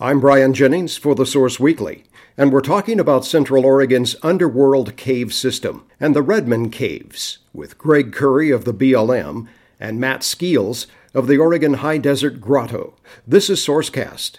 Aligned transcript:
I'm 0.00 0.20
Brian 0.20 0.54
Jennings 0.54 0.96
for 0.96 1.16
The 1.16 1.26
Source 1.26 1.58
Weekly, 1.58 2.04
and 2.36 2.52
we're 2.52 2.60
talking 2.60 3.00
about 3.00 3.24
Central 3.24 3.66
Oregon's 3.66 4.14
underworld 4.22 4.96
cave 4.96 5.34
system 5.34 5.88
and 5.98 6.14
the 6.14 6.22
Redmond 6.22 6.70
Caves 6.70 7.38
with 7.52 7.78
Greg 7.78 8.12
Curry 8.12 8.52
of 8.52 8.64
the 8.64 8.72
BLM 8.72 9.48
and 9.80 9.98
Matt 9.98 10.22
Skeels 10.22 10.86
of 11.14 11.26
the 11.26 11.38
Oregon 11.38 11.74
High 11.74 11.98
Desert 11.98 12.40
Grotto. 12.40 12.94
This 13.26 13.50
is 13.50 13.58
Sourcecast. 13.58 14.38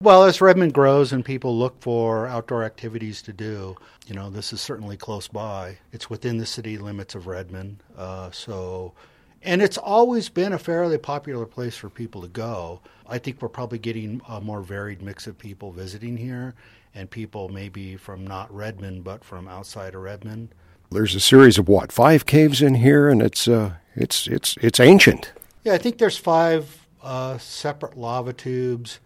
Well, 0.00 0.24
as 0.24 0.40
Redmond 0.40 0.72
grows 0.72 1.12
and 1.12 1.22
people 1.22 1.58
look 1.58 1.82
for 1.82 2.26
outdoor 2.26 2.64
activities 2.64 3.20
to 3.20 3.34
do, 3.34 3.76
you 4.06 4.14
know, 4.14 4.30
this 4.30 4.50
is 4.54 4.62
certainly 4.62 4.96
close 4.96 5.28
by. 5.28 5.76
It's 5.92 6.08
within 6.08 6.38
the 6.38 6.46
city 6.46 6.78
limits 6.78 7.14
of 7.14 7.26
Redmond. 7.26 7.82
Uh, 7.98 8.30
so, 8.30 8.94
and 9.42 9.62
it's 9.62 9.78
always 9.78 10.28
been 10.28 10.52
a 10.52 10.58
fairly 10.58 10.98
popular 10.98 11.46
place 11.46 11.76
for 11.76 11.88
people 11.88 12.22
to 12.22 12.28
go. 12.28 12.80
I 13.06 13.18
think 13.18 13.40
we're 13.40 13.48
probably 13.48 13.78
getting 13.78 14.20
a 14.28 14.40
more 14.40 14.62
varied 14.62 15.02
mix 15.02 15.26
of 15.26 15.38
people 15.38 15.72
visiting 15.72 16.16
here 16.16 16.54
and 16.94 17.10
people 17.10 17.48
maybe 17.48 17.96
from 17.96 18.26
not 18.26 18.52
Redmond 18.54 19.04
but 19.04 19.24
from 19.24 19.48
outside 19.48 19.94
of 19.94 20.02
Redmond. 20.02 20.48
There's 20.90 21.14
a 21.14 21.20
series 21.20 21.56
of 21.56 21.68
what 21.68 21.92
five 21.92 22.26
caves 22.26 22.60
in 22.60 22.74
here, 22.74 23.08
and 23.08 23.22
it's 23.22 23.46
uh, 23.46 23.74
it's 23.94 24.26
it's 24.26 24.56
it's 24.60 24.80
ancient. 24.80 25.32
Yeah, 25.62 25.74
I 25.74 25.78
think 25.78 25.98
there's 25.98 26.16
five 26.16 26.86
uh, 27.00 27.38
separate 27.38 27.96
lava 27.96 28.32
tubes. 28.32 28.98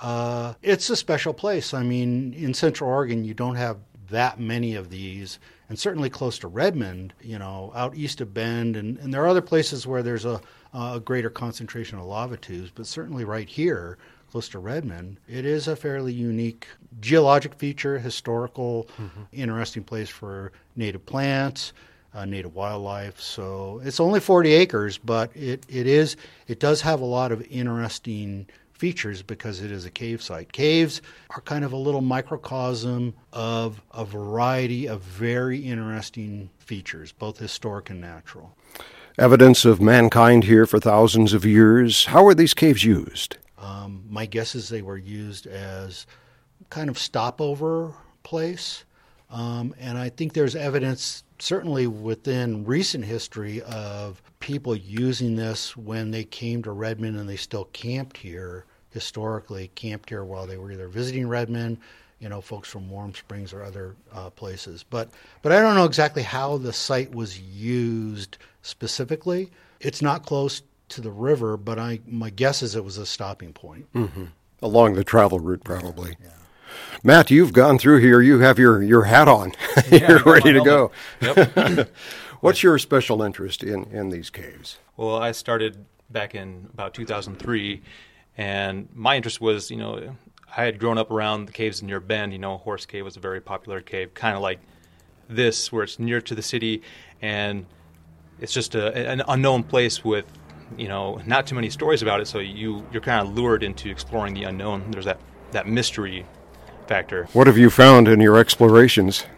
Uh, 0.00 0.54
it's 0.62 0.90
a 0.90 0.96
special 0.96 1.32
place. 1.32 1.72
I 1.72 1.84
mean, 1.84 2.34
in 2.34 2.52
Central 2.52 2.90
Oregon, 2.90 3.24
you 3.24 3.32
don't 3.32 3.54
have 3.54 3.78
that 4.10 4.38
many 4.38 4.74
of 4.74 4.90
these, 4.90 5.38
and 5.72 5.78
certainly 5.78 6.10
close 6.10 6.38
to 6.38 6.48
Redmond, 6.48 7.14
you 7.22 7.38
know, 7.38 7.72
out 7.74 7.96
east 7.96 8.20
of 8.20 8.34
Bend, 8.34 8.76
and, 8.76 8.98
and 8.98 9.14
there 9.14 9.22
are 9.22 9.26
other 9.26 9.40
places 9.40 9.86
where 9.86 10.02
there's 10.02 10.26
a 10.26 10.38
a 10.74 11.00
greater 11.00 11.30
concentration 11.30 11.98
of 11.98 12.04
lava 12.04 12.36
tubes, 12.36 12.70
but 12.74 12.86
certainly 12.86 13.24
right 13.24 13.48
here, 13.48 13.96
close 14.30 14.50
to 14.50 14.58
Redmond, 14.58 15.16
it 15.26 15.46
is 15.46 15.68
a 15.68 15.74
fairly 15.74 16.12
unique 16.12 16.66
geologic 17.00 17.54
feature, 17.54 17.98
historical, 17.98 18.86
mm-hmm. 19.00 19.22
interesting 19.32 19.82
place 19.82 20.10
for 20.10 20.52
native 20.76 21.06
plants. 21.06 21.72
Uh, 22.14 22.26
native 22.26 22.54
wildlife. 22.54 23.18
So 23.18 23.80
it's 23.82 23.98
only 23.98 24.20
40 24.20 24.52
acres, 24.52 24.98
but 24.98 25.34
it, 25.34 25.64
it 25.70 25.86
is 25.86 26.18
it 26.46 26.60
does 26.60 26.82
have 26.82 27.00
a 27.00 27.06
lot 27.06 27.32
of 27.32 27.40
interesting 27.50 28.46
features 28.82 29.22
because 29.22 29.60
it 29.60 29.70
is 29.70 29.86
a 29.86 29.90
cave 29.92 30.20
site. 30.20 30.50
Caves 30.50 31.02
are 31.30 31.40
kind 31.42 31.64
of 31.64 31.72
a 31.72 31.76
little 31.76 32.00
microcosm 32.00 33.14
of 33.32 33.80
a 33.92 34.04
variety 34.04 34.88
of 34.88 35.00
very 35.02 35.60
interesting 35.60 36.50
features, 36.58 37.12
both 37.12 37.38
historic 37.38 37.90
and 37.90 38.00
natural. 38.00 38.56
Evidence 39.20 39.64
of 39.64 39.80
mankind 39.80 40.42
here 40.42 40.66
for 40.66 40.80
thousands 40.80 41.32
of 41.32 41.44
years. 41.44 42.06
How 42.06 42.24
were 42.24 42.34
these 42.34 42.54
caves 42.54 42.82
used? 42.82 43.36
Um, 43.56 44.02
my 44.10 44.26
guess 44.26 44.56
is 44.56 44.68
they 44.68 44.82
were 44.82 44.98
used 44.98 45.46
as 45.46 46.04
kind 46.68 46.90
of 46.90 46.98
stopover 46.98 47.94
place. 48.24 48.84
Um, 49.30 49.76
and 49.78 49.96
I 49.96 50.08
think 50.08 50.32
there's 50.32 50.56
evidence, 50.56 51.22
certainly 51.38 51.86
within 51.86 52.64
recent 52.64 53.04
history, 53.04 53.62
of 53.62 54.20
people 54.40 54.74
using 54.74 55.36
this 55.36 55.76
when 55.76 56.10
they 56.10 56.24
came 56.24 56.64
to 56.64 56.72
Redmond 56.72 57.16
and 57.16 57.28
they 57.28 57.36
still 57.36 57.66
camped 57.66 58.16
here, 58.16 58.66
historically, 58.92 59.70
camped 59.74 60.08
here 60.08 60.24
while 60.24 60.46
they 60.46 60.56
were 60.56 60.72
either 60.72 60.88
visiting 60.88 61.28
Redmond, 61.28 61.78
you 62.20 62.28
know, 62.28 62.40
folks 62.40 62.68
from 62.68 62.88
Warm 62.88 63.14
Springs 63.14 63.52
or 63.52 63.62
other 63.62 63.96
uh, 64.12 64.30
places. 64.30 64.84
But, 64.88 65.10
but 65.42 65.52
I 65.52 65.60
don't 65.60 65.74
know 65.74 65.84
exactly 65.84 66.22
how 66.22 66.58
the 66.58 66.72
site 66.72 67.14
was 67.14 67.40
used 67.40 68.38
specifically. 68.62 69.50
It's 69.80 70.02
not 70.02 70.24
close 70.24 70.62
to 70.90 71.00
the 71.00 71.10
river, 71.10 71.56
but 71.56 71.78
I 71.78 72.00
my 72.06 72.30
guess 72.30 72.62
is 72.62 72.76
it 72.76 72.84
was 72.84 72.98
a 72.98 73.06
stopping 73.06 73.52
point 73.52 73.92
mm-hmm. 73.92 74.24
along 74.60 74.94
the 74.94 75.04
travel 75.04 75.40
route, 75.40 75.64
probably. 75.64 76.16
Yeah. 76.22 76.28
Matt, 77.02 77.30
you've 77.30 77.52
gone 77.52 77.78
through 77.78 77.98
here. 77.98 78.20
You 78.20 78.38
have 78.40 78.58
your, 78.58 78.82
your 78.82 79.02
hat 79.04 79.28
on. 79.28 79.52
Yeah, 79.90 80.08
You're 80.08 80.22
ready 80.22 80.52
to 80.52 80.62
go. 80.62 80.90
Yep. 81.20 81.90
What's 82.40 82.62
your 82.62 82.78
special 82.78 83.22
interest 83.22 83.62
in, 83.62 83.84
in 83.84 84.10
these 84.10 84.30
caves? 84.30 84.78
Well, 84.96 85.16
I 85.16 85.32
started 85.32 85.84
back 86.10 86.34
in 86.34 86.68
about 86.72 86.94
2003, 86.94 87.82
and 88.36 88.88
my 88.94 89.16
interest 89.16 89.40
was, 89.40 89.70
you 89.70 89.76
know, 89.76 90.16
I 90.56 90.64
had 90.64 90.78
grown 90.78 90.98
up 90.98 91.10
around 91.10 91.46
the 91.46 91.52
caves 91.52 91.82
near 91.82 92.00
Bend. 92.00 92.32
You 92.32 92.38
know, 92.38 92.58
Horse 92.58 92.86
Cave 92.86 93.04
was 93.04 93.16
a 93.16 93.20
very 93.20 93.40
popular 93.40 93.80
cave, 93.80 94.14
kind 94.14 94.36
of 94.36 94.42
like 94.42 94.60
this, 95.28 95.72
where 95.72 95.82
it's 95.82 95.98
near 95.98 96.20
to 96.20 96.34
the 96.34 96.42
city, 96.42 96.82
and 97.20 97.66
it's 98.40 98.52
just 98.52 98.74
a, 98.74 99.10
an 99.10 99.22
unknown 99.28 99.62
place 99.62 100.04
with 100.04 100.26
you 100.76 100.88
know 100.88 101.20
not 101.26 101.46
too 101.46 101.54
many 101.54 101.70
stories 101.70 102.02
about 102.02 102.20
it. 102.20 102.26
So 102.26 102.38
you 102.38 102.86
you're 102.92 103.02
kind 103.02 103.26
of 103.26 103.34
lured 103.34 103.62
into 103.62 103.90
exploring 103.90 104.34
the 104.34 104.44
unknown. 104.44 104.90
There's 104.90 105.06
that 105.06 105.20
that 105.52 105.66
mystery 105.66 106.26
factor. 106.86 107.28
What 107.32 107.46
have 107.46 107.58
you 107.58 107.70
found 107.70 108.08
in 108.08 108.20
your 108.20 108.38
explorations? 108.38 109.24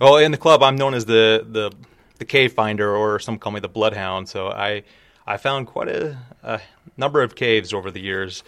Well 0.00 0.16
in 0.18 0.30
the 0.30 0.38
club 0.38 0.62
i'm 0.62 0.76
known 0.76 0.94
as 0.94 1.04
the 1.06 1.44
the 1.50 1.72
the 2.18 2.24
cave 2.24 2.52
finder 2.52 2.94
or 2.94 3.18
some 3.18 3.38
call 3.38 3.52
me 3.52 3.60
the 3.60 3.68
bloodhound. 3.68 4.28
So 4.28 4.48
i 4.48 4.84
i 5.28 5.36
found 5.36 5.66
quite 5.66 5.88
a, 5.88 6.18
a 6.42 6.60
number 6.96 7.22
of 7.22 7.34
caves 7.34 7.72
over 7.72 7.90
the 7.90 8.00
years 8.00 8.42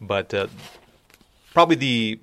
but 0.00 0.32
uh, 0.32 0.46
probably 1.52 1.76
the 1.76 2.20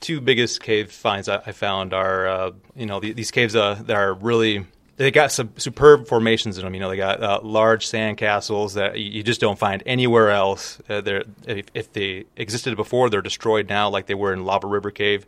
two 0.00 0.20
biggest 0.20 0.62
cave 0.62 0.92
finds 0.92 1.28
I, 1.28 1.36
I 1.46 1.52
found 1.52 1.94
are 1.94 2.26
uh, 2.26 2.50
you 2.76 2.86
know 2.86 3.00
the, 3.00 3.12
these 3.12 3.30
caves 3.30 3.56
uh, 3.56 3.74
that 3.86 3.96
are 3.96 4.14
really 4.14 4.66
they 4.98 5.12
got 5.12 5.30
some 5.30 5.52
superb 5.56 6.08
formations 6.08 6.58
in 6.58 6.64
them. 6.64 6.74
You 6.74 6.80
know, 6.80 6.90
they 6.90 6.96
got 6.96 7.22
uh, 7.22 7.40
large 7.42 7.86
sand 7.86 8.18
castles 8.18 8.74
that 8.74 8.98
you 8.98 9.22
just 9.22 9.40
don't 9.40 9.58
find 9.58 9.80
anywhere 9.86 10.30
else. 10.30 10.80
Uh, 10.90 11.02
if, 11.46 11.66
if, 11.72 11.92
they 11.92 12.24
existed 12.36 12.76
before, 12.76 13.08
they're 13.08 13.22
destroyed 13.22 13.68
now, 13.68 13.88
like 13.88 14.06
they 14.06 14.16
were 14.16 14.32
in 14.32 14.44
Lava 14.44 14.66
River 14.66 14.90
Cave. 14.90 15.24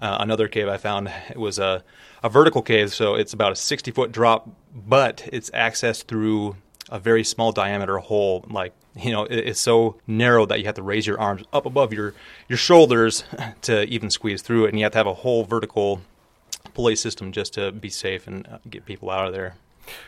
Uh, 0.00 0.18
another 0.20 0.46
cave 0.46 0.68
I 0.68 0.76
found 0.76 1.12
was 1.34 1.58
a, 1.58 1.82
a 2.22 2.28
vertical 2.28 2.62
cave, 2.62 2.94
so 2.94 3.16
it's 3.16 3.32
about 3.32 3.50
a 3.50 3.56
60 3.56 3.90
foot 3.90 4.12
drop, 4.12 4.48
but 4.72 5.28
it's 5.32 5.50
accessed 5.50 6.04
through 6.04 6.54
a 6.90 6.98
very 6.98 7.24
small 7.24 7.52
diameter 7.52 7.98
hole. 7.98 8.44
Like 8.50 8.74
you 8.96 9.12
know, 9.12 9.24
it, 9.24 9.38
it's 9.38 9.60
so 9.60 9.96
narrow 10.06 10.46
that 10.46 10.58
you 10.58 10.66
have 10.66 10.74
to 10.74 10.82
raise 10.82 11.06
your 11.06 11.20
arms 11.20 11.42
up 11.52 11.66
above 11.66 11.92
your 11.92 12.14
your 12.48 12.58
shoulders 12.58 13.24
to 13.62 13.84
even 13.84 14.10
squeeze 14.10 14.42
through 14.42 14.66
it, 14.66 14.68
and 14.70 14.78
you 14.78 14.84
have 14.84 14.92
to 14.92 14.98
have 14.98 15.06
a 15.06 15.14
whole 15.14 15.44
vertical 15.44 16.02
pulley 16.74 16.96
system 16.96 17.32
just 17.32 17.54
to 17.54 17.72
be 17.72 17.88
safe 17.88 18.26
and 18.26 18.46
uh, 18.46 18.58
get 18.68 18.84
people 18.84 19.10
out 19.10 19.26
of 19.26 19.32
there. 19.32 19.54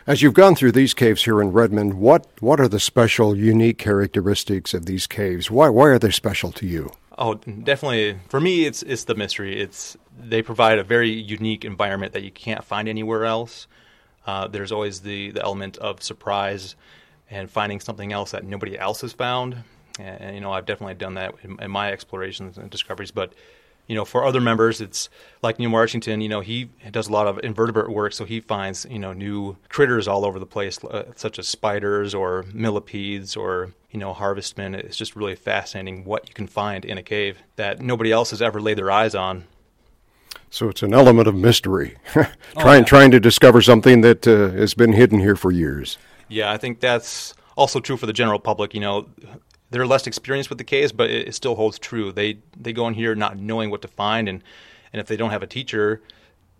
As 0.06 0.22
you've 0.22 0.34
gone 0.34 0.54
through 0.54 0.72
these 0.72 0.94
caves 0.94 1.24
here 1.24 1.40
in 1.40 1.50
Redmond, 1.50 1.94
what, 1.94 2.26
what 2.40 2.60
are 2.60 2.68
the 2.68 2.78
special, 2.78 3.36
unique 3.36 3.78
characteristics 3.78 4.74
of 4.74 4.86
these 4.86 5.08
caves? 5.08 5.50
Why, 5.50 5.68
why 5.70 5.86
are 5.86 5.98
they 5.98 6.10
special 6.10 6.52
to 6.52 6.66
you? 6.66 6.92
Oh, 7.18 7.34
definitely. 7.34 8.18
For 8.28 8.40
me, 8.40 8.64
it's 8.64 8.82
it's 8.82 9.04
the 9.04 9.14
mystery. 9.14 9.60
It's 9.60 9.96
they 10.18 10.40
provide 10.40 10.78
a 10.78 10.84
very 10.84 11.10
unique 11.10 11.64
environment 11.64 12.14
that 12.14 12.22
you 12.22 12.30
can't 12.30 12.64
find 12.64 12.88
anywhere 12.88 13.24
else. 13.24 13.66
Uh, 14.26 14.48
there's 14.48 14.72
always 14.72 15.00
the 15.00 15.30
the 15.30 15.42
element 15.42 15.78
of 15.78 16.02
surprise 16.02 16.76
and 17.30 17.50
finding 17.50 17.80
something 17.80 18.12
else 18.12 18.32
that 18.32 18.44
nobody 18.44 18.78
else 18.78 19.00
has 19.00 19.12
found. 19.12 19.56
And, 19.98 20.20
and 20.20 20.34
you 20.34 20.40
know, 20.40 20.52
I've 20.52 20.66
definitely 20.66 20.94
done 20.94 21.14
that 21.14 21.34
in, 21.42 21.60
in 21.60 21.70
my 21.70 21.90
explorations 21.90 22.58
and 22.58 22.70
discoveries. 22.70 23.10
But 23.10 23.32
you 23.88 23.96
know, 23.96 24.04
for 24.04 24.24
other 24.24 24.40
members, 24.40 24.80
it's 24.80 25.08
like 25.42 25.58
Neil 25.58 25.70
Marchington. 25.70 26.22
You 26.22 26.28
know, 26.28 26.40
he 26.40 26.70
does 26.90 27.08
a 27.08 27.12
lot 27.12 27.26
of 27.26 27.38
invertebrate 27.42 27.90
work, 27.90 28.12
so 28.12 28.24
he 28.24 28.40
finds 28.40 28.86
you 28.88 28.98
know 28.98 29.12
new 29.12 29.56
critters 29.68 30.06
all 30.06 30.24
over 30.24 30.38
the 30.38 30.46
place, 30.46 30.82
uh, 30.84 31.12
such 31.16 31.38
as 31.38 31.48
spiders 31.48 32.14
or 32.14 32.44
millipedes 32.52 33.34
or 33.34 33.72
you 33.90 33.98
know 33.98 34.12
harvestmen. 34.12 34.74
It's 34.74 34.96
just 34.96 35.16
really 35.16 35.34
fascinating 35.34 36.04
what 36.04 36.28
you 36.28 36.34
can 36.34 36.46
find 36.46 36.84
in 36.84 36.96
a 36.96 37.02
cave 37.02 37.38
that 37.56 37.80
nobody 37.80 38.12
else 38.12 38.30
has 38.30 38.40
ever 38.40 38.60
laid 38.60 38.78
their 38.78 38.90
eyes 38.90 39.14
on. 39.14 39.44
So 40.52 40.68
it's 40.68 40.82
an 40.82 40.92
element 40.92 41.28
of 41.28 41.34
mystery, 41.34 41.96
trying 42.12 42.26
oh, 42.56 42.72
yeah. 42.72 42.82
trying 42.82 43.10
to 43.12 43.18
discover 43.18 43.62
something 43.62 44.02
that 44.02 44.28
uh, 44.28 44.50
has 44.50 44.74
been 44.74 44.92
hidden 44.92 45.18
here 45.18 45.34
for 45.34 45.50
years. 45.50 45.96
Yeah, 46.28 46.52
I 46.52 46.58
think 46.58 46.80
that's 46.80 47.32
also 47.56 47.80
true 47.80 47.96
for 47.96 48.04
the 48.04 48.12
general 48.12 48.38
public. 48.38 48.74
You 48.74 48.80
know, 48.80 49.08
they're 49.70 49.86
less 49.86 50.06
experienced 50.06 50.50
with 50.50 50.58
the 50.58 50.64
case, 50.64 50.92
but 50.92 51.08
it, 51.08 51.28
it, 51.28 51.34
still 51.34 51.54
holds 51.54 51.78
true. 51.78 52.12
They 52.12 52.40
they 52.54 52.74
go 52.74 52.86
in 52.86 52.92
here 52.92 53.14
not 53.14 53.38
knowing 53.38 53.70
what 53.70 53.80
to 53.80 53.88
find, 53.88 54.28
and 54.28 54.44
and 54.92 55.00
if 55.00 55.06
they 55.06 55.16
don't 55.16 55.30
have 55.30 55.42
a 55.42 55.46
teacher 55.46 56.02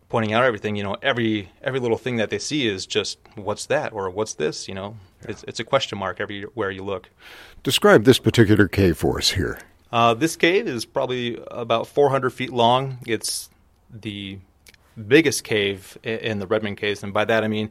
pointing 0.09 0.33
out 0.33 0.43
everything, 0.43 0.75
you 0.75 0.83
know, 0.83 0.97
every 1.03 1.51
every 1.61 1.79
little 1.79 1.99
thing 1.99 2.17
that 2.17 2.31
they 2.31 2.39
see 2.39 2.67
is 2.67 2.87
just 2.87 3.19
what's 3.35 3.67
that 3.67 3.93
or 3.93 4.09
what's 4.09 4.33
this, 4.33 4.69
you 4.69 4.75
know. 4.75 4.97
Yeah. 5.21 5.33
It's 5.33 5.45
it's 5.45 5.61
a 5.61 5.65
question 5.65 5.99
mark 5.99 6.19
everywhere 6.19 6.71
you 6.71 6.83
look. 6.83 7.11
Describe 7.63 8.05
this 8.05 8.19
particular 8.19 8.69
cave 8.69 8.97
for 8.97 9.19
us 9.19 9.33
here. 9.33 9.59
Uh, 9.93 10.15
this 10.15 10.35
cave 10.35 10.67
is 10.67 10.87
probably 10.87 11.39
about 11.51 11.87
400 11.87 12.31
feet 12.31 12.55
long. 12.55 12.97
It's 13.07 13.51
the 13.93 14.39
biggest 15.09 15.45
cave 15.45 15.99
in 16.03 16.39
the 16.39 16.47
Redmond 16.47 16.77
Caves, 16.77 17.03
and 17.03 17.13
by 17.13 17.25
that 17.25 17.45
I 17.45 17.49
mean, 17.49 17.71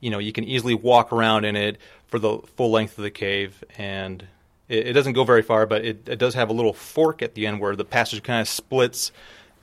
you 0.00 0.10
know, 0.10 0.18
you 0.18 0.32
can 0.32 0.44
easily 0.44 0.74
walk 0.74 1.12
around 1.12 1.44
in 1.44 1.56
it 1.56 1.78
for 2.08 2.18
the 2.18 2.38
full 2.56 2.70
length 2.70 2.98
of 2.98 3.04
the 3.04 3.10
cave, 3.10 3.62
and 3.78 4.26
it, 4.68 4.88
it 4.88 4.92
doesn't 4.92 5.12
go 5.12 5.24
very 5.24 5.42
far, 5.42 5.66
but 5.66 5.84
it, 5.84 6.08
it, 6.08 6.18
does 6.18 6.34
have 6.34 6.50
a 6.50 6.52
little 6.52 6.72
fork 6.72 7.22
at 7.22 7.34
the 7.34 7.46
end 7.46 7.60
where 7.60 7.76
the 7.76 7.84
passage 7.84 8.22
kind 8.22 8.40
of 8.40 8.48
splits 8.48 9.12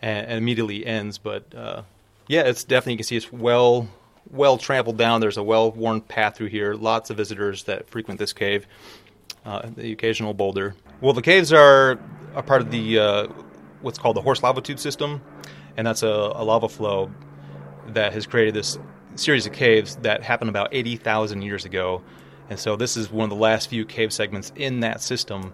and, 0.02 0.28
and 0.28 0.38
immediately 0.38 0.86
ends. 0.86 1.18
But 1.18 1.54
uh, 1.54 1.82
yeah, 2.28 2.42
it's 2.42 2.64
definitely 2.64 2.94
you 2.94 2.98
can 2.98 3.06
see 3.06 3.18
it's 3.18 3.32
well 3.32 3.90
well 4.32 4.58
trampled 4.58 4.98
down. 4.98 5.22
There's 5.22 5.38
a 5.38 5.44
well 5.44 5.72
worn 5.72 6.02
path 6.02 6.38
through 6.38 6.48
here. 6.48 6.74
Lots 6.74 7.10
of 7.10 7.18
visitors 7.18 7.64
that 7.64 7.90
frequent 7.90 8.20
this 8.20 8.34
cave. 8.34 8.66
Uh, 9.46 9.70
the 9.76 9.92
occasional 9.92 10.34
boulder. 10.34 10.76
Well, 11.02 11.14
the 11.14 11.22
caves 11.22 11.54
are 11.54 11.98
a 12.36 12.44
part 12.44 12.62
of 12.62 12.72
the 12.72 13.00
uh, 13.00 13.28
what's 13.81 13.98
called 13.98 14.16
the 14.16 14.22
horse 14.22 14.44
lava 14.44 14.62
tube 14.62 14.80
system, 14.80 15.22
and 15.78 15.86
that's 15.88 16.04
a, 16.04 16.08
a 16.08 16.44
lava 16.44 16.70
flow 16.70 17.12
that 17.88 18.14
has 18.14 18.26
created 18.28 18.54
this 18.54 18.78
series 19.16 19.46
of 19.46 19.54
caves 19.54 19.96
that 19.98 20.24
happened 20.24 20.50
about 20.50 20.70
80,000 20.72 21.42
years 21.42 21.66
ago. 21.66 22.02
And 22.50 22.60
so 22.60 22.76
this 22.76 22.98
is 22.98 23.12
one 23.12 23.26
of 23.26 23.30
the 23.30 23.42
last 23.42 23.70
few 23.70 23.86
cave 23.86 24.12
segments 24.12 24.52
in 24.56 24.80
that 24.80 25.02
system, 25.02 25.54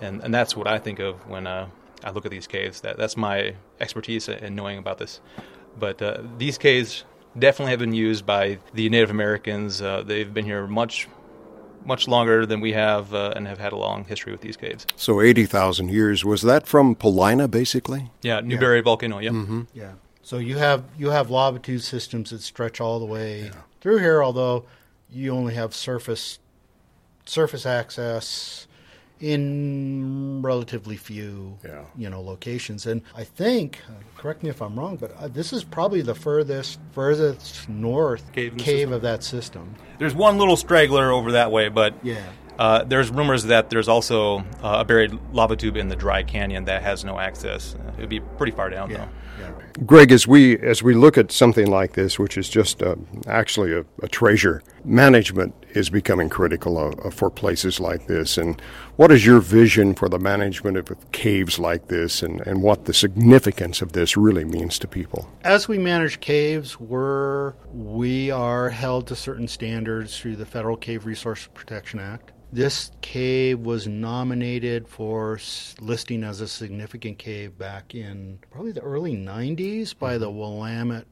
and, 0.00 0.22
and 0.22 0.34
that's 0.34 0.56
what 0.56 0.66
I 0.66 0.78
think 0.78 0.98
of 0.98 1.26
when 1.28 1.46
uh, 1.46 1.68
I 2.04 2.10
look 2.10 2.24
at 2.24 2.30
these 2.30 2.46
caves. 2.46 2.82
That 2.82 2.96
that's 2.96 3.16
my 3.16 3.54
expertise 3.80 4.28
in 4.28 4.54
knowing 4.54 4.78
about 4.78 4.98
this. 4.98 5.20
But 5.78 6.00
uh, 6.00 6.22
these 6.38 6.56
caves 6.58 7.04
definitely 7.38 7.70
have 7.70 7.80
been 7.80 7.94
used 7.94 8.24
by 8.24 8.58
the 8.74 8.88
Native 8.88 9.10
Americans. 9.10 9.82
Uh, 9.82 10.02
they've 10.02 10.32
been 10.32 10.44
here 10.44 10.66
much 10.66 11.08
much 11.86 12.08
longer 12.08 12.44
than 12.44 12.60
we 12.60 12.72
have 12.72 13.14
uh, 13.14 13.32
and 13.36 13.46
have 13.46 13.58
had 13.58 13.72
a 13.72 13.76
long 13.76 14.04
history 14.04 14.32
with 14.32 14.40
these 14.40 14.56
caves. 14.56 14.86
So 14.96 15.20
80,000 15.20 15.88
years. 15.88 16.24
Was 16.24 16.42
that 16.42 16.66
from 16.66 16.94
Paulina, 16.94 17.48
basically? 17.48 18.10
Yeah, 18.22 18.40
Newberry 18.40 18.78
yeah. 18.78 18.82
Volcano, 18.82 19.18
yeah. 19.18 19.30
Mm-hmm. 19.30 19.62
Yeah. 19.72 19.92
So 20.22 20.38
you 20.38 20.58
have 20.58 20.82
you 20.98 21.10
have 21.10 21.30
lava 21.30 21.60
tube 21.60 21.82
systems 21.82 22.30
that 22.30 22.42
stretch 22.42 22.80
all 22.80 22.98
the 22.98 23.04
way 23.04 23.44
yeah. 23.44 23.50
through 23.80 23.98
here, 23.98 24.24
although 24.24 24.64
you 25.08 25.32
only 25.32 25.54
have 25.54 25.72
surface 25.72 26.40
surface 27.24 27.64
access 27.64 28.65
in 29.20 30.42
relatively 30.42 30.96
few 30.96 31.56
yeah. 31.64 31.84
you 31.96 32.10
know 32.10 32.20
locations 32.20 32.86
and 32.86 33.00
i 33.14 33.24
think 33.24 33.80
uh, 33.88 33.92
correct 34.16 34.42
me 34.42 34.50
if 34.50 34.60
i'm 34.60 34.78
wrong 34.78 34.96
but 34.96 35.10
uh, 35.18 35.28
this 35.28 35.52
is 35.52 35.64
probably 35.64 36.02
the 36.02 36.14
furthest 36.14 36.78
furthest 36.92 37.68
north 37.68 38.30
cave, 38.32 38.56
cave 38.58 38.92
of 38.92 39.02
that 39.02 39.24
system 39.24 39.74
there's 39.98 40.14
one 40.14 40.36
little 40.38 40.56
straggler 40.56 41.10
over 41.10 41.32
that 41.32 41.50
way 41.50 41.68
but 41.68 41.94
yeah 42.02 42.22
uh, 42.58 42.84
there's 42.84 43.10
rumors 43.10 43.44
that 43.44 43.70
there's 43.70 43.88
also 43.88 44.38
uh, 44.62 44.78
a 44.78 44.84
buried 44.84 45.18
lava 45.32 45.56
tube 45.56 45.76
in 45.76 45.88
the 45.88 45.96
dry 45.96 46.22
canyon 46.22 46.64
that 46.64 46.82
has 46.82 47.04
no 47.04 47.18
access. 47.18 47.76
It 47.98 48.00
would 48.00 48.08
be 48.08 48.20
pretty 48.36 48.52
far 48.52 48.70
down, 48.70 48.90
yeah. 48.90 48.98
though. 48.98 49.08
Greg, 49.84 50.10
as 50.10 50.26
we 50.26 50.58
as 50.60 50.82
we 50.82 50.94
look 50.94 51.18
at 51.18 51.30
something 51.30 51.66
like 51.66 51.92
this, 51.92 52.18
which 52.18 52.38
is 52.38 52.48
just 52.48 52.82
uh, 52.82 52.96
actually 53.26 53.74
a, 53.74 53.84
a, 54.02 54.08
treasure, 54.08 54.62
management 54.84 55.54
is 55.74 55.90
becoming 55.90 56.30
critical 56.30 56.78
of, 56.78 56.98
of, 57.00 57.12
for 57.12 57.28
places 57.28 57.78
like 57.78 58.06
this. 58.06 58.38
And 58.38 58.58
what 58.96 59.12
is 59.12 59.26
your 59.26 59.40
vision 59.40 59.94
for 59.94 60.08
the 60.08 60.18
management 60.18 60.78
of 60.78 61.12
caves 61.12 61.58
like 61.58 61.88
this, 61.88 62.22
and, 62.22 62.40
and 62.46 62.62
what 62.62 62.86
the 62.86 62.94
significance 62.94 63.82
of 63.82 63.92
this 63.92 64.16
really 64.16 64.44
means 64.44 64.78
to 64.78 64.88
people? 64.88 65.28
As 65.44 65.68
we 65.68 65.76
manage 65.76 66.20
caves, 66.20 66.80
we're 66.80 67.52
we 67.70 68.30
are 68.30 68.70
held 68.70 69.06
to 69.08 69.16
certain 69.16 69.48
standards 69.48 70.18
through 70.18 70.36
the 70.36 70.46
Federal 70.46 70.78
Cave 70.78 71.04
Resource 71.04 71.50
Protection 71.52 72.00
Act. 72.00 72.32
This 72.52 72.92
cave 73.02 73.58
was 73.60 73.86
nominated 73.86 74.88
for 74.88 75.38
listing 75.80 76.24
as 76.24 76.40
a 76.40 76.48
significant 76.48 77.18
cave 77.18 77.58
back 77.58 77.94
in 77.94 78.25
probably 78.50 78.72
the 78.72 78.80
early 78.80 79.16
90s 79.16 79.96
by 79.98 80.18
the 80.18 80.26
mm-hmm. 80.26 80.38
Willamette 80.38 81.06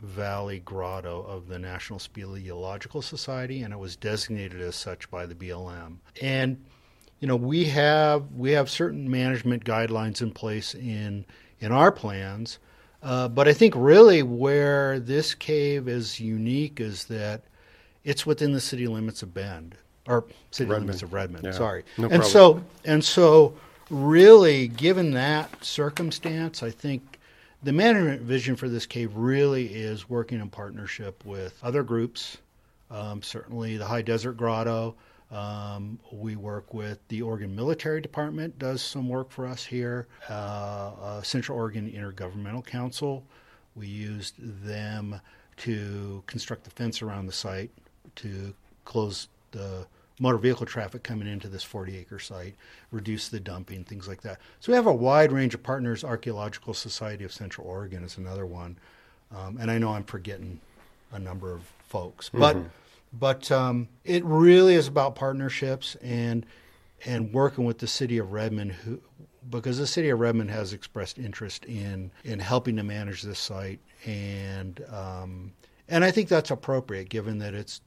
Valley 0.00 0.60
Grotto 0.60 1.22
of 1.22 1.48
the 1.48 1.58
National 1.58 1.98
Speleological 1.98 3.02
Society, 3.02 3.62
and 3.62 3.72
it 3.72 3.78
was 3.78 3.96
designated 3.96 4.60
as 4.60 4.76
such 4.76 5.10
by 5.10 5.26
the 5.26 5.34
BLM. 5.34 5.96
And 6.22 6.64
you 7.20 7.26
know 7.26 7.36
we 7.36 7.64
have 7.64 8.30
we 8.32 8.52
have 8.52 8.70
certain 8.70 9.10
management 9.10 9.64
guidelines 9.64 10.22
in 10.22 10.30
place 10.30 10.74
in 10.74 11.24
in 11.60 11.72
our 11.72 11.90
plans, 11.90 12.58
uh, 13.02 13.28
but 13.28 13.48
I 13.48 13.52
think 13.52 13.74
really 13.76 14.22
where 14.22 15.00
this 15.00 15.34
cave 15.34 15.88
is 15.88 16.20
unique 16.20 16.80
is 16.80 17.06
that 17.06 17.42
it's 18.04 18.24
within 18.24 18.52
the 18.52 18.60
city 18.60 18.86
limits 18.86 19.22
of 19.22 19.34
Bend 19.34 19.74
or 20.06 20.24
city 20.50 20.70
Redmond. 20.70 20.86
limits 20.86 21.02
of 21.02 21.12
Redmond. 21.12 21.44
Yeah. 21.44 21.50
Sorry, 21.52 21.84
no 21.96 22.04
and 22.04 22.22
problem. 22.22 22.30
so 22.32 22.64
and 22.84 23.04
so, 23.04 23.54
really, 23.90 24.68
given 24.68 25.12
that 25.12 25.64
circumstance, 25.64 26.62
I 26.62 26.70
think 26.70 27.18
the 27.62 27.72
management 27.72 28.22
vision 28.22 28.56
for 28.56 28.68
this 28.68 28.86
cave 28.86 29.14
really 29.14 29.66
is 29.66 30.08
working 30.08 30.40
in 30.40 30.50
partnership 30.50 31.24
with 31.24 31.58
other 31.62 31.82
groups. 31.82 32.38
Um, 32.90 33.22
certainly, 33.22 33.76
the 33.76 33.86
High 33.86 34.02
Desert 34.02 34.36
Grotto. 34.36 34.94
Um, 35.30 35.98
we 36.10 36.36
work 36.36 36.72
with 36.72 37.06
the 37.08 37.20
Oregon 37.20 37.54
Military 37.54 38.00
Department, 38.00 38.58
does 38.58 38.80
some 38.80 39.08
work 39.08 39.30
for 39.30 39.46
us 39.46 39.62
here. 39.64 40.06
Uh, 40.30 40.32
uh, 40.32 41.22
Central 41.22 41.58
Oregon 41.58 41.90
Intergovernmental 41.90 42.64
Council, 42.64 43.22
we 43.76 43.86
used 43.86 44.34
them 44.38 45.20
to 45.58 46.22
construct 46.26 46.64
the 46.64 46.70
fence 46.70 47.02
around 47.02 47.26
the 47.26 47.32
site 47.32 47.70
to 48.16 48.54
close 48.86 49.28
the 49.50 49.86
motor 50.20 50.38
vehicle 50.38 50.66
traffic 50.66 51.02
coming 51.02 51.28
into 51.28 51.48
this 51.48 51.62
40 51.62 51.96
acre 51.96 52.18
site, 52.18 52.54
reduce 52.90 53.28
the 53.28 53.40
dumping, 53.40 53.84
things 53.84 54.08
like 54.08 54.22
that. 54.22 54.38
So 54.60 54.72
we 54.72 54.76
have 54.76 54.86
a 54.86 54.92
wide 54.92 55.32
range 55.32 55.54
of 55.54 55.62
partners. 55.62 56.04
Archaeological 56.04 56.74
Society 56.74 57.24
of 57.24 57.32
Central 57.32 57.66
Oregon 57.66 58.04
is 58.04 58.16
another 58.16 58.46
one. 58.46 58.78
Um, 59.34 59.58
and 59.60 59.70
I 59.70 59.78
know 59.78 59.90
I'm 59.90 60.04
forgetting 60.04 60.60
a 61.12 61.18
number 61.18 61.52
of 61.52 61.62
folks, 61.88 62.30
but 62.30 62.56
mm-hmm. 62.56 62.68
but 63.12 63.50
um, 63.50 63.88
it 64.04 64.24
really 64.24 64.74
is 64.74 64.88
about 64.88 65.14
partnerships 65.14 65.96
and 66.02 66.46
and 67.04 67.32
working 67.32 67.64
with 67.64 67.78
the 67.78 67.86
city 67.86 68.18
of 68.18 68.32
Redmond, 68.32 68.72
who 68.72 69.00
because 69.50 69.78
the 69.78 69.86
city 69.86 70.08
of 70.10 70.20
Redmond 70.20 70.50
has 70.50 70.72
expressed 70.72 71.18
interest 71.18 71.64
in 71.66 72.10
in 72.24 72.38
helping 72.38 72.76
to 72.76 72.82
manage 72.82 73.22
this 73.22 73.38
site, 73.38 73.80
and 74.06 74.82
um, 74.90 75.52
and 75.88 76.04
I 76.04 76.10
think 76.10 76.28
that's 76.28 76.50
appropriate 76.50 77.08
given 77.08 77.38
that 77.38 77.54
it's 77.54 77.80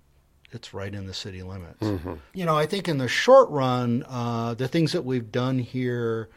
it's 0.54 0.74
right 0.74 0.94
in 0.94 1.08
the 1.08 1.14
city 1.14 1.44
limits. 1.44 1.80
Mm-hmm. 1.82 2.14
You 2.34 2.46
know, 2.46 2.58
I 2.58 2.66
think 2.66 2.88
in 2.88 2.98
the 2.98 3.08
short 3.08 3.50
run, 3.50 4.04
uh, 4.08 4.54
the 4.54 4.68
things 4.68 4.92
that 4.92 5.04
we've 5.04 5.32
done 5.32 5.60
here 5.60 6.30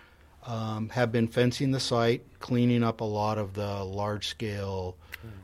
um, 0.47 0.89
have 0.91 1.11
been 1.11 1.29
fencing 1.29 1.71
the 1.71 1.81
site, 1.81 2.23
cleaning 2.41 2.83
up 2.83 3.01
a 3.01 3.05
lot 3.05 3.39
of 3.39 3.55
the 3.55 3.85
large 3.85 4.29
scale, 4.29 4.97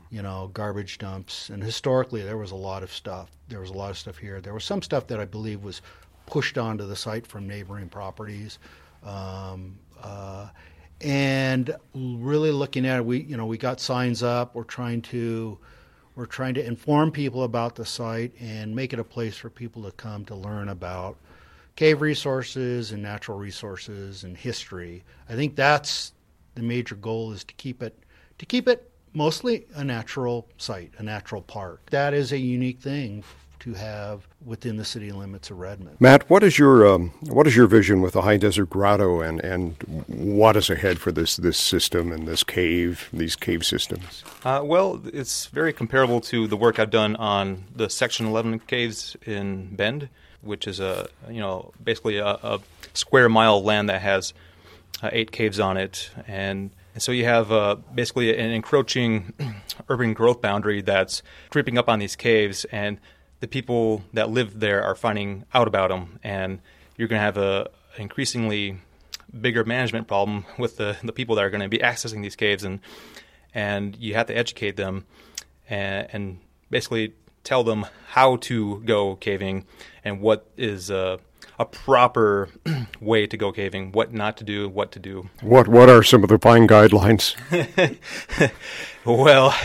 you 0.09 0.21
know, 0.21 0.51
garbage 0.53 0.97
dumps. 0.97 1.49
And 1.49 1.63
historically, 1.63 2.21
there 2.21 2.37
was 2.37 2.51
a 2.51 2.55
lot 2.55 2.83
of 2.83 2.91
stuff. 2.91 3.31
There 3.47 3.59
was 3.59 3.69
a 3.69 3.73
lot 3.73 3.89
of 3.89 3.97
stuff 3.97 4.17
here. 4.17 4.41
There 4.41 4.53
was 4.53 4.63
some 4.63 4.81
stuff 4.81 5.07
that 5.07 5.19
I 5.19 5.25
believe 5.25 5.63
was 5.63 5.81
pushed 6.25 6.57
onto 6.57 6.85
the 6.85 6.95
site 6.95 7.25
from 7.25 7.47
neighboring 7.47 7.89
properties. 7.89 8.59
Um, 9.03 9.79
uh, 10.01 10.49
and 10.99 11.75
really 11.95 12.51
looking 12.51 12.85
at 12.85 12.97
it, 12.97 13.05
we 13.05 13.21
you 13.23 13.35
know 13.35 13.47
we 13.47 13.57
got 13.57 13.79
signs 13.79 14.21
up. 14.21 14.53
We're 14.53 14.63
trying 14.63 15.01
to 15.03 15.57
we're 16.15 16.25
trying 16.25 16.53
to 16.55 16.65
inform 16.65 17.11
people 17.11 17.43
about 17.43 17.75
the 17.75 17.85
site 17.85 18.33
and 18.39 18.75
make 18.75 18.93
it 18.93 18.99
a 18.99 19.03
place 19.03 19.37
for 19.37 19.49
people 19.49 19.83
to 19.83 19.91
come 19.91 20.25
to 20.25 20.35
learn 20.35 20.69
about 20.69 21.17
cave 21.75 22.01
resources 22.01 22.91
and 22.91 23.01
natural 23.01 23.37
resources 23.37 24.23
and 24.23 24.35
history. 24.37 25.03
I 25.29 25.35
think 25.35 25.55
that's 25.55 26.13
the 26.55 26.61
major 26.61 26.95
goal 26.95 27.31
is 27.31 27.43
to 27.45 27.53
keep 27.55 27.81
it 27.81 27.97
to 28.37 28.45
keep 28.45 28.67
it 28.67 28.91
mostly 29.13 29.65
a 29.75 29.83
natural 29.83 30.47
site, 30.57 30.93
a 30.97 31.03
natural 31.03 31.41
park. 31.41 31.89
That 31.91 32.13
is 32.13 32.31
a 32.31 32.37
unique 32.37 32.79
thing 32.79 33.23
to 33.61 33.73
have 33.75 34.27
within 34.43 34.77
the 34.77 34.85
city 34.85 35.11
limits 35.11 35.51
of 35.51 35.59
Redmond. 35.59 35.97
Matt, 35.99 36.27
what 36.29 36.43
is 36.43 36.57
your 36.57 36.87
um, 36.87 37.11
what 37.27 37.45
is 37.45 37.55
your 37.55 37.67
vision 37.67 38.01
with 38.01 38.13
the 38.13 38.23
High 38.23 38.37
Desert 38.37 38.69
Grotto, 38.69 39.21
and, 39.21 39.39
and 39.41 39.75
what 40.07 40.55
is 40.55 40.69
ahead 40.69 40.99
for 40.99 41.11
this 41.11 41.37
this 41.37 41.57
system 41.57 42.11
and 42.11 42.27
this 42.27 42.43
cave, 42.43 43.07
these 43.13 43.35
cave 43.35 43.63
systems? 43.63 44.23
Uh, 44.43 44.61
well, 44.63 45.01
it's 45.13 45.45
very 45.47 45.73
comparable 45.73 46.21
to 46.21 46.47
the 46.47 46.57
work 46.57 46.79
I've 46.79 46.89
done 46.89 47.15
on 47.17 47.65
the 47.75 47.89
Section 47.89 48.25
11 48.25 48.61
caves 48.61 49.15
in 49.25 49.75
Bend, 49.75 50.09
which 50.41 50.67
is 50.67 50.79
a 50.79 51.07
you 51.29 51.39
know 51.39 51.71
basically 51.83 52.17
a, 52.17 52.27
a 52.27 52.59
square 52.93 53.29
mile 53.29 53.59
of 53.59 53.63
land 53.63 53.89
that 53.89 54.01
has 54.01 54.33
uh, 55.03 55.09
eight 55.13 55.31
caves 55.31 55.59
on 55.59 55.77
it, 55.77 56.09
and 56.27 56.71
and 56.95 57.03
so 57.03 57.11
you 57.11 57.25
have 57.25 57.51
uh, 57.51 57.75
basically 57.93 58.35
an 58.35 58.49
encroaching 58.49 59.33
urban 59.89 60.13
growth 60.13 60.41
boundary 60.41 60.81
that's 60.81 61.21
creeping 61.51 61.77
up 61.77 61.87
on 61.87 61.99
these 61.99 62.15
caves, 62.15 62.65
and 62.65 62.97
the 63.41 63.47
people 63.47 64.03
that 64.13 64.29
live 64.29 64.59
there 64.59 64.81
are 64.83 64.95
finding 64.95 65.43
out 65.53 65.67
about 65.67 65.89
them, 65.89 66.19
and 66.23 66.59
you're 66.95 67.07
going 67.07 67.19
to 67.19 67.23
have 67.23 67.37
a 67.37 67.69
increasingly 67.97 68.77
bigger 69.39 69.63
management 69.63 70.07
problem 70.07 70.45
with 70.57 70.77
the, 70.77 70.97
the 71.03 71.11
people 71.11 71.35
that 71.35 71.43
are 71.43 71.49
going 71.49 71.61
to 71.61 71.69
be 71.69 71.79
accessing 71.79 72.21
these 72.21 72.35
caves, 72.35 72.63
and 72.63 72.79
and 73.53 73.97
you 73.97 74.13
have 74.13 74.27
to 74.27 74.37
educate 74.37 74.77
them 74.77 75.05
and, 75.69 76.07
and 76.13 76.39
basically 76.69 77.13
tell 77.43 77.63
them 77.63 77.85
how 78.09 78.37
to 78.37 78.79
go 78.81 79.15
caving 79.15 79.65
and 80.05 80.21
what 80.21 80.47
is 80.55 80.89
a, 80.89 81.19
a 81.59 81.65
proper 81.65 82.47
way 83.01 83.27
to 83.27 83.35
go 83.35 83.51
caving, 83.51 83.91
what 83.91 84.13
not 84.13 84.37
to 84.37 84.43
do, 84.43 84.69
what 84.69 84.91
to 84.91 84.99
do. 84.99 85.29
What 85.41 85.67
what 85.67 85.89
are 85.89 86.03
some 86.03 86.23
of 86.23 86.29
the 86.29 86.37
fine 86.37 86.67
guidelines? 86.67 87.35
well. 89.05 89.55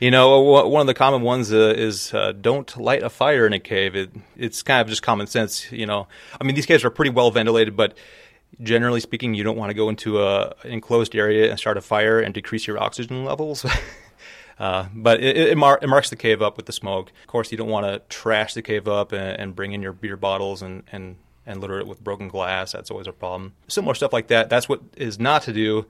You 0.00 0.10
know, 0.10 0.40
one 0.40 0.80
of 0.80 0.86
the 0.86 0.94
common 0.94 1.20
ones 1.20 1.52
uh, 1.52 1.74
is 1.76 2.14
uh, 2.14 2.32
don't 2.32 2.74
light 2.78 3.02
a 3.02 3.10
fire 3.10 3.46
in 3.46 3.52
a 3.52 3.60
cave. 3.60 3.94
It, 3.94 4.10
it's 4.34 4.62
kind 4.62 4.80
of 4.80 4.88
just 4.88 5.02
common 5.02 5.26
sense. 5.26 5.70
You 5.70 5.84
know, 5.84 6.08
I 6.40 6.44
mean, 6.44 6.54
these 6.54 6.64
caves 6.64 6.84
are 6.84 6.90
pretty 6.90 7.10
well 7.10 7.30
ventilated, 7.30 7.76
but 7.76 7.98
generally 8.62 9.00
speaking, 9.00 9.34
you 9.34 9.44
don't 9.44 9.58
want 9.58 9.68
to 9.68 9.74
go 9.74 9.90
into 9.90 10.22
a 10.22 10.54
enclosed 10.64 11.14
area 11.14 11.50
and 11.50 11.58
start 11.58 11.76
a 11.76 11.82
fire 11.82 12.18
and 12.18 12.32
decrease 12.32 12.66
your 12.66 12.78
oxygen 12.78 13.26
levels. 13.26 13.66
uh, 14.58 14.86
but 14.94 15.22
it, 15.22 15.36
it, 15.36 15.58
mar- 15.58 15.78
it, 15.82 15.86
marks 15.86 16.08
the 16.08 16.16
cave 16.16 16.40
up 16.40 16.56
with 16.56 16.64
the 16.64 16.72
smoke. 16.72 17.12
Of 17.20 17.26
course, 17.26 17.52
you 17.52 17.58
don't 17.58 17.68
want 17.68 17.84
to 17.84 17.98
trash 18.08 18.54
the 18.54 18.62
cave 18.62 18.88
up 18.88 19.12
and, 19.12 19.38
and 19.38 19.54
bring 19.54 19.72
in 19.72 19.82
your 19.82 19.92
beer 19.92 20.16
bottles 20.16 20.62
and, 20.62 20.82
and 20.90 21.16
and 21.46 21.60
litter 21.60 21.78
it 21.78 21.86
with 21.86 22.02
broken 22.02 22.28
glass. 22.28 22.72
That's 22.72 22.90
always 22.90 23.06
a 23.06 23.12
problem. 23.12 23.54
Similar 23.68 23.94
stuff 23.94 24.12
like 24.12 24.28
that. 24.28 24.48
That's 24.48 24.68
what 24.68 24.80
is 24.96 25.18
not 25.18 25.42
to 25.42 25.52
do. 25.52 25.86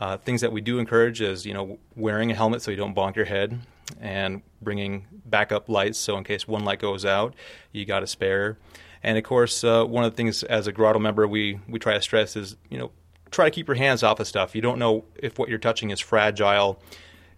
Uh, 0.00 0.16
things 0.16 0.40
that 0.40 0.52
we 0.52 0.60
do 0.60 0.78
encourage 0.78 1.20
is 1.20 1.44
you 1.44 1.52
know 1.52 1.78
wearing 1.96 2.30
a 2.30 2.34
helmet 2.34 2.62
so 2.62 2.70
you 2.70 2.76
don't 2.76 2.94
bonk 2.94 3.16
your 3.16 3.24
head, 3.24 3.58
and 4.00 4.42
bringing 4.60 5.06
backup 5.24 5.68
lights 5.68 5.98
so 5.98 6.16
in 6.16 6.24
case 6.24 6.46
one 6.46 6.64
light 6.64 6.78
goes 6.78 7.04
out, 7.04 7.34
you 7.72 7.84
got 7.84 8.02
a 8.02 8.06
spare. 8.06 8.58
And 9.02 9.16
of 9.16 9.24
course, 9.24 9.62
uh, 9.62 9.84
one 9.84 10.04
of 10.04 10.12
the 10.12 10.16
things 10.16 10.42
as 10.42 10.66
a 10.66 10.72
grotto 10.72 10.98
member 10.98 11.26
we 11.26 11.60
we 11.68 11.78
try 11.78 11.94
to 11.94 12.02
stress 12.02 12.36
is 12.36 12.56
you 12.68 12.78
know 12.78 12.90
try 13.30 13.44
to 13.44 13.50
keep 13.50 13.66
your 13.68 13.76
hands 13.76 14.02
off 14.02 14.20
of 14.20 14.26
stuff. 14.26 14.54
You 14.54 14.62
don't 14.62 14.78
know 14.78 15.04
if 15.16 15.38
what 15.38 15.48
you're 15.48 15.58
touching 15.58 15.90
is 15.90 16.00
fragile, 16.00 16.80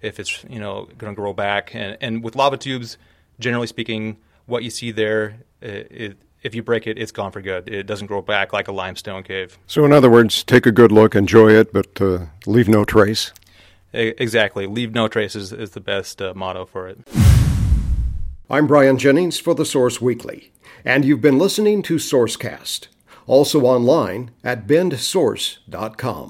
if 0.00 0.18
it's 0.18 0.44
you 0.48 0.58
know 0.58 0.88
going 0.98 1.14
to 1.14 1.16
grow 1.20 1.32
back. 1.32 1.74
And 1.74 1.96
and 2.00 2.22
with 2.22 2.36
lava 2.36 2.56
tubes, 2.56 2.98
generally 3.38 3.66
speaking, 3.66 4.18
what 4.46 4.62
you 4.64 4.70
see 4.70 4.90
there, 4.90 5.40
it, 5.60 5.88
it, 5.90 6.18
if 6.42 6.54
you 6.54 6.62
break 6.62 6.86
it, 6.86 6.98
it's 6.98 7.12
gone 7.12 7.32
for 7.32 7.40
good. 7.40 7.68
It 7.68 7.84
doesn't 7.86 8.06
grow 8.06 8.22
back 8.22 8.52
like 8.52 8.68
a 8.68 8.72
limestone 8.72 9.22
cave. 9.22 9.58
So, 9.66 9.84
in 9.84 9.92
other 9.92 10.10
words, 10.10 10.42
take 10.42 10.66
a 10.66 10.72
good 10.72 10.92
look, 10.92 11.14
enjoy 11.14 11.52
it, 11.52 11.72
but 11.72 12.00
uh, 12.00 12.26
leave 12.46 12.68
no 12.68 12.84
trace. 12.84 13.32
Exactly. 13.92 14.66
Leave 14.66 14.94
no 14.94 15.08
traces 15.08 15.52
is 15.52 15.70
the 15.70 15.80
best 15.80 16.22
uh, 16.22 16.32
motto 16.34 16.64
for 16.64 16.88
it. 16.88 16.98
I'm 18.48 18.66
Brian 18.66 18.98
Jennings 18.98 19.38
for 19.38 19.54
The 19.54 19.64
Source 19.64 20.00
Weekly, 20.00 20.52
and 20.84 21.04
you've 21.04 21.20
been 21.20 21.38
listening 21.38 21.82
to 21.82 21.96
Sourcecast, 21.96 22.88
also 23.26 23.62
online 23.62 24.30
at 24.42 24.66
bendsource.com. 24.66 26.28